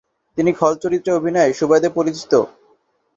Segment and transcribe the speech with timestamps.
[0.37, 2.33] তিনি খল চরিত্রে অভিনয়ের সুবাদে পরিচিত।